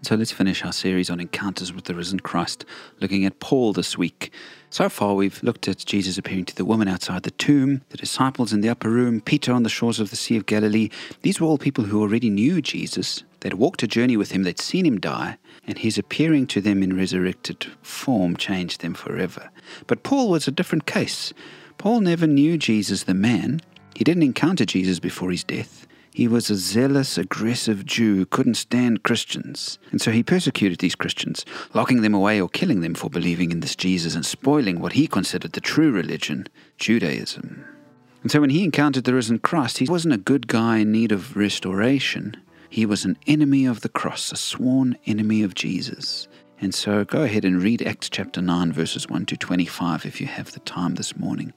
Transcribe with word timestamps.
So 0.00 0.14
let's 0.14 0.30
finish 0.30 0.64
our 0.64 0.72
series 0.72 1.10
on 1.10 1.18
encounters 1.18 1.72
with 1.72 1.84
the 1.84 1.94
risen 1.94 2.20
Christ, 2.20 2.64
looking 3.00 3.24
at 3.24 3.40
Paul 3.40 3.72
this 3.72 3.98
week. 3.98 4.32
So 4.70 4.88
far, 4.88 5.14
we've 5.14 5.42
looked 5.42 5.66
at 5.66 5.78
Jesus 5.78 6.16
appearing 6.16 6.44
to 6.46 6.54
the 6.54 6.64
woman 6.64 6.86
outside 6.86 7.24
the 7.24 7.32
tomb, 7.32 7.82
the 7.88 7.96
disciples 7.96 8.52
in 8.52 8.60
the 8.60 8.68
upper 8.68 8.88
room, 8.88 9.20
Peter 9.20 9.52
on 9.52 9.64
the 9.64 9.68
shores 9.68 9.98
of 9.98 10.10
the 10.10 10.16
Sea 10.16 10.36
of 10.36 10.46
Galilee. 10.46 10.88
These 11.22 11.40
were 11.40 11.48
all 11.48 11.58
people 11.58 11.84
who 11.84 12.00
already 12.00 12.30
knew 12.30 12.62
Jesus. 12.62 13.24
They'd 13.40 13.54
walked 13.54 13.82
a 13.82 13.88
journey 13.88 14.16
with 14.16 14.30
him, 14.30 14.44
they'd 14.44 14.60
seen 14.60 14.86
him 14.86 15.00
die, 15.00 15.36
and 15.66 15.78
his 15.78 15.98
appearing 15.98 16.46
to 16.48 16.60
them 16.60 16.80
in 16.82 16.96
resurrected 16.96 17.66
form 17.82 18.36
changed 18.36 18.82
them 18.82 18.94
forever. 18.94 19.50
But 19.88 20.04
Paul 20.04 20.30
was 20.30 20.46
a 20.46 20.52
different 20.52 20.86
case. 20.86 21.32
Paul 21.76 22.02
never 22.02 22.26
knew 22.26 22.56
Jesus 22.56 23.02
the 23.02 23.14
man, 23.14 23.60
he 23.96 24.04
didn't 24.04 24.22
encounter 24.22 24.64
Jesus 24.64 25.00
before 25.00 25.32
his 25.32 25.42
death. 25.42 25.88
He 26.12 26.26
was 26.26 26.50
a 26.50 26.56
zealous, 26.56 27.16
aggressive 27.16 27.86
Jew 27.86 28.26
couldn't 28.26 28.54
stand 28.54 29.02
Christians, 29.02 29.78
and 29.90 30.00
so 30.00 30.10
he 30.10 30.22
persecuted 30.22 30.78
these 30.78 30.94
Christians, 30.94 31.44
locking 31.74 32.00
them 32.02 32.14
away 32.14 32.40
or 32.40 32.48
killing 32.48 32.80
them 32.80 32.94
for 32.94 33.08
believing 33.08 33.52
in 33.52 33.60
this 33.60 33.76
Jesus 33.76 34.14
and 34.14 34.26
spoiling 34.26 34.80
what 34.80 34.94
he 34.94 35.06
considered 35.06 35.52
the 35.52 35.60
true 35.60 35.92
religion, 35.92 36.48
Judaism. 36.78 37.64
And 38.22 38.32
so 38.32 38.40
when 38.40 38.50
he 38.50 38.64
encountered 38.64 39.04
the 39.04 39.14
risen 39.14 39.38
Christ, 39.38 39.78
he 39.78 39.86
wasn't 39.86 40.14
a 40.14 40.18
good 40.18 40.48
guy 40.48 40.78
in 40.78 40.90
need 40.90 41.12
of 41.12 41.36
restoration. 41.36 42.36
He 42.68 42.84
was 42.84 43.04
an 43.04 43.16
enemy 43.26 43.64
of 43.64 43.82
the 43.82 43.88
cross, 43.88 44.32
a 44.32 44.36
sworn 44.36 44.98
enemy 45.06 45.42
of 45.42 45.54
Jesus. 45.54 46.26
And 46.60 46.74
so 46.74 47.04
go 47.04 47.22
ahead 47.22 47.44
and 47.44 47.62
read 47.62 47.82
Acts 47.82 48.08
chapter 48.08 48.42
9, 48.42 48.72
verses 48.72 49.08
1 49.08 49.26
to 49.26 49.36
25 49.36 50.04
if 50.04 50.20
you 50.20 50.26
have 50.26 50.52
the 50.52 50.60
time 50.60 50.96
this 50.96 51.16
morning 51.16 51.52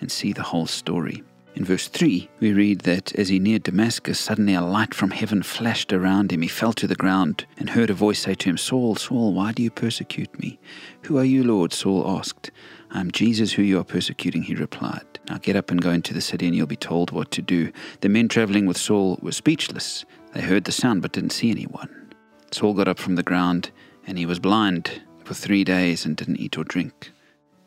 and 0.00 0.12
see 0.12 0.34
the 0.34 0.42
whole 0.42 0.66
story. 0.66 1.22
In 1.54 1.66
verse 1.66 1.86
3, 1.86 2.30
we 2.40 2.52
read 2.52 2.80
that 2.80 3.14
as 3.14 3.28
he 3.28 3.38
neared 3.38 3.64
Damascus, 3.64 4.18
suddenly 4.18 4.54
a 4.54 4.62
light 4.62 4.94
from 4.94 5.10
heaven 5.10 5.42
flashed 5.42 5.92
around 5.92 6.32
him. 6.32 6.40
He 6.40 6.48
fell 6.48 6.72
to 6.72 6.86
the 6.86 6.94
ground 6.94 7.44
and 7.58 7.70
heard 7.70 7.90
a 7.90 7.94
voice 7.94 8.20
say 8.20 8.34
to 8.34 8.48
him, 8.48 8.56
Saul, 8.56 8.96
Saul, 8.96 9.34
why 9.34 9.52
do 9.52 9.62
you 9.62 9.70
persecute 9.70 10.38
me? 10.40 10.58
Who 11.02 11.18
are 11.18 11.24
you, 11.24 11.44
Lord? 11.44 11.74
Saul 11.74 12.08
asked. 12.18 12.50
I 12.90 13.00
am 13.00 13.10
Jesus 13.10 13.52
who 13.52 13.62
you 13.62 13.78
are 13.78 13.84
persecuting, 13.84 14.44
he 14.44 14.54
replied. 14.54 15.04
Now 15.28 15.38
get 15.38 15.56
up 15.56 15.70
and 15.70 15.82
go 15.82 15.90
into 15.90 16.14
the 16.14 16.22
city, 16.22 16.46
and 16.46 16.56
you'll 16.56 16.66
be 16.66 16.76
told 16.76 17.10
what 17.10 17.30
to 17.32 17.42
do. 17.42 17.70
The 18.00 18.08
men 18.08 18.28
traveling 18.28 18.64
with 18.66 18.78
Saul 18.78 19.18
were 19.20 19.32
speechless. 19.32 20.06
They 20.32 20.40
heard 20.40 20.64
the 20.64 20.72
sound 20.72 21.02
but 21.02 21.12
didn't 21.12 21.30
see 21.30 21.50
anyone. 21.50 22.14
Saul 22.50 22.72
got 22.72 22.88
up 22.88 22.98
from 22.98 23.16
the 23.16 23.22
ground, 23.22 23.70
and 24.06 24.16
he 24.16 24.24
was 24.24 24.38
blind 24.38 25.02
for 25.24 25.34
three 25.34 25.64
days 25.64 26.06
and 26.06 26.16
didn't 26.16 26.38
eat 26.38 26.56
or 26.56 26.64
drink. 26.64 27.12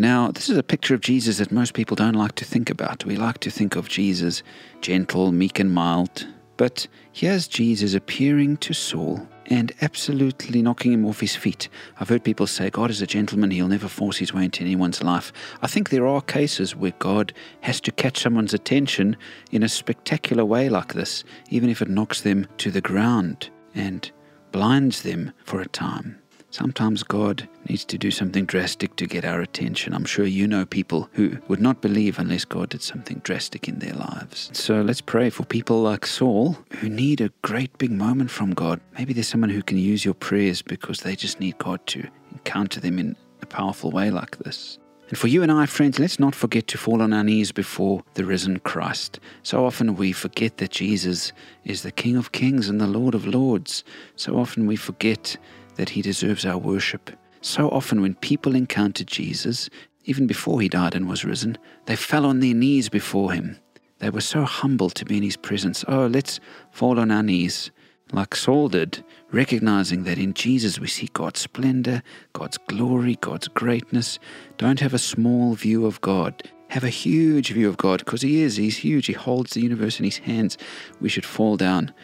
Now, 0.00 0.30
this 0.30 0.48
is 0.48 0.56
a 0.56 0.62
picture 0.62 0.94
of 0.94 1.00
Jesus 1.00 1.38
that 1.38 1.50
most 1.50 1.74
people 1.74 1.96
don't 1.96 2.14
like 2.14 2.36
to 2.36 2.44
think 2.44 2.70
about. 2.70 3.04
We 3.04 3.16
like 3.16 3.38
to 3.38 3.50
think 3.50 3.74
of 3.74 3.88
Jesus 3.88 4.44
gentle, 4.80 5.32
meek, 5.32 5.58
and 5.58 5.72
mild. 5.72 6.24
But 6.56 6.86
here's 7.12 7.48
Jesus 7.48 7.94
appearing 7.94 8.58
to 8.58 8.72
Saul 8.72 9.28
and 9.46 9.72
absolutely 9.80 10.62
knocking 10.62 10.92
him 10.92 11.04
off 11.04 11.18
his 11.18 11.34
feet. 11.34 11.68
I've 11.98 12.08
heard 12.08 12.22
people 12.22 12.46
say 12.46 12.70
God 12.70 12.90
is 12.90 13.02
a 13.02 13.08
gentleman, 13.08 13.50
he'll 13.50 13.66
never 13.66 13.88
force 13.88 14.18
his 14.18 14.32
way 14.32 14.44
into 14.44 14.62
anyone's 14.62 15.02
life. 15.02 15.32
I 15.62 15.66
think 15.66 15.90
there 15.90 16.06
are 16.06 16.20
cases 16.20 16.76
where 16.76 16.94
God 17.00 17.32
has 17.62 17.80
to 17.80 17.90
catch 17.90 18.20
someone's 18.20 18.54
attention 18.54 19.16
in 19.50 19.64
a 19.64 19.68
spectacular 19.68 20.44
way 20.44 20.68
like 20.68 20.94
this, 20.94 21.24
even 21.50 21.70
if 21.70 21.82
it 21.82 21.88
knocks 21.88 22.20
them 22.20 22.46
to 22.58 22.70
the 22.70 22.80
ground 22.80 23.50
and 23.74 24.10
blinds 24.52 25.02
them 25.02 25.32
for 25.44 25.60
a 25.60 25.68
time. 25.68 26.20
Sometimes 26.50 27.02
God 27.02 27.46
needs 27.68 27.84
to 27.84 27.98
do 27.98 28.10
something 28.10 28.46
drastic 28.46 28.96
to 28.96 29.06
get 29.06 29.24
our 29.24 29.42
attention. 29.42 29.92
I'm 29.92 30.06
sure 30.06 30.24
you 30.24 30.48
know 30.48 30.64
people 30.64 31.10
who 31.12 31.36
would 31.48 31.60
not 31.60 31.82
believe 31.82 32.18
unless 32.18 32.46
God 32.46 32.70
did 32.70 32.82
something 32.82 33.20
drastic 33.22 33.68
in 33.68 33.80
their 33.80 33.92
lives. 33.92 34.50
So 34.54 34.80
let's 34.80 35.02
pray 35.02 35.28
for 35.28 35.44
people 35.44 35.82
like 35.82 36.06
Saul 36.06 36.56
who 36.76 36.88
need 36.88 37.20
a 37.20 37.30
great 37.42 37.76
big 37.76 37.90
moment 37.90 38.30
from 38.30 38.54
God. 38.54 38.80
Maybe 38.96 39.12
there's 39.12 39.28
someone 39.28 39.50
who 39.50 39.62
can 39.62 39.76
use 39.76 40.06
your 40.06 40.14
prayers 40.14 40.62
because 40.62 41.00
they 41.00 41.14
just 41.14 41.38
need 41.38 41.58
God 41.58 41.86
to 41.88 42.08
encounter 42.32 42.80
them 42.80 42.98
in 42.98 43.14
a 43.42 43.46
powerful 43.46 43.90
way 43.90 44.10
like 44.10 44.38
this. 44.38 44.78
And 45.10 45.18
for 45.18 45.28
you 45.28 45.42
and 45.42 45.50
I, 45.50 45.66
friends, 45.66 45.98
let's 45.98 46.18
not 46.18 46.34
forget 46.34 46.66
to 46.68 46.78
fall 46.78 47.00
on 47.00 47.14
our 47.14 47.24
knees 47.24 47.50
before 47.50 48.02
the 48.14 48.24
risen 48.24 48.58
Christ. 48.60 49.20
So 49.42 49.64
often 49.64 49.96
we 49.96 50.12
forget 50.12 50.58
that 50.58 50.70
Jesus 50.70 51.32
is 51.64 51.82
the 51.82 51.92
King 51.92 52.16
of 52.16 52.32
Kings 52.32 52.68
and 52.68 52.78
the 52.80 52.86
Lord 52.86 53.14
of 53.14 53.26
Lords. 53.26 53.84
So 54.16 54.38
often 54.38 54.66
we 54.66 54.76
forget 54.76 55.38
that 55.78 55.90
he 55.90 56.02
deserves 56.02 56.44
our 56.44 56.58
worship. 56.58 57.10
So 57.40 57.70
often, 57.70 58.02
when 58.02 58.16
people 58.16 58.54
encountered 58.54 59.06
Jesus, 59.06 59.70
even 60.04 60.26
before 60.26 60.60
he 60.60 60.68
died 60.68 60.94
and 60.94 61.08
was 61.08 61.24
risen, 61.24 61.56
they 61.86 61.96
fell 61.96 62.26
on 62.26 62.40
their 62.40 62.54
knees 62.54 62.88
before 62.88 63.32
him. 63.32 63.58
They 64.00 64.10
were 64.10 64.20
so 64.20 64.44
humble 64.44 64.90
to 64.90 65.04
be 65.04 65.16
in 65.16 65.22
his 65.22 65.36
presence. 65.36 65.84
Oh, 65.88 66.06
let's 66.06 66.40
fall 66.72 66.98
on 66.98 67.10
our 67.10 67.22
knees, 67.22 67.70
like 68.12 68.34
Saul 68.34 68.68
did, 68.68 69.04
recognizing 69.30 70.04
that 70.04 70.18
in 70.18 70.34
Jesus 70.34 70.80
we 70.80 70.88
see 70.88 71.08
God's 71.12 71.40
splendor, 71.40 72.02
God's 72.32 72.58
glory, 72.58 73.16
God's 73.20 73.48
greatness. 73.48 74.18
Don't 74.56 74.80
have 74.80 74.94
a 74.94 74.98
small 74.98 75.54
view 75.54 75.86
of 75.86 76.00
God. 76.00 76.42
Have 76.70 76.84
a 76.84 76.90
huge 76.90 77.52
view 77.52 77.68
of 77.68 77.76
God 77.76 78.00
because 78.00 78.22
He 78.22 78.42
is. 78.42 78.56
He's 78.56 78.78
huge. 78.78 79.06
He 79.06 79.12
holds 79.14 79.52
the 79.52 79.62
universe 79.62 79.98
in 79.98 80.04
His 80.04 80.18
hands. 80.18 80.58
We 81.00 81.08
should 81.08 81.24
fall 81.24 81.56
down 81.56 81.94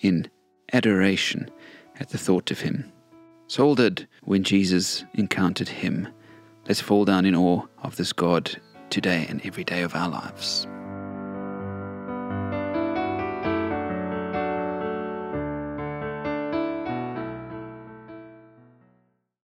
in 0.00 0.30
adoration 0.72 1.50
at 1.98 2.10
the 2.10 2.18
thought 2.18 2.50
of 2.50 2.60
Him. 2.60 2.92
Saul 3.54 3.76
did 3.76 4.08
when 4.24 4.42
Jesus 4.42 5.04
encountered 5.14 5.68
him. 5.68 6.08
Let's 6.66 6.80
fall 6.80 7.04
down 7.04 7.24
in 7.24 7.36
awe 7.36 7.62
of 7.84 7.94
this 7.94 8.12
God 8.12 8.50
today 8.90 9.26
and 9.28 9.40
every 9.46 9.62
day 9.62 9.82
of 9.82 9.94
our 9.94 10.08
lives. 10.08 10.66